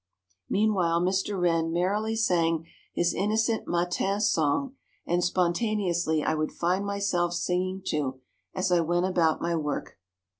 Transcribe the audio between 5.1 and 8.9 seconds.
spontaneously I would find myself singing too, as I